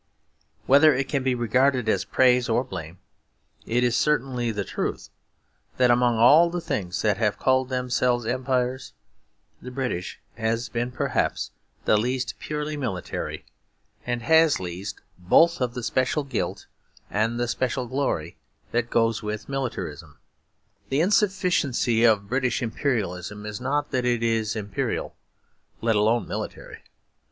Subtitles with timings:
[0.65, 2.97] Whether it be regarded as praise or blame,
[3.67, 5.09] it is certainly the truth
[5.77, 8.93] that among all the things that have called themselves empires,
[9.61, 11.51] the British has been perhaps
[11.85, 13.45] the least purely military,
[14.03, 16.65] and has least both of the special guilt
[17.11, 18.37] and the special glory
[18.71, 20.17] that goes with militarism.
[20.89, 25.15] The insufficiency of British Imperialism is not that it is imperial,
[25.79, 26.79] let alone military.